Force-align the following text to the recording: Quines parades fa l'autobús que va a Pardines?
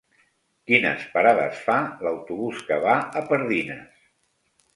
Quines 0.69 1.03
parades 1.17 1.59
fa 1.65 1.75
l'autobús 2.07 2.65
que 2.71 2.81
va 2.87 2.97
a 3.21 3.25
Pardines? 3.29 4.03